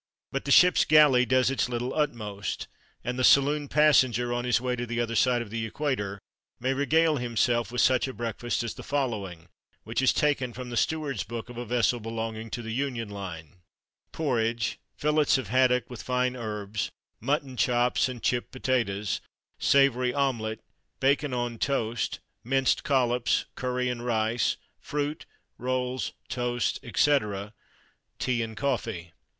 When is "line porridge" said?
13.09-14.79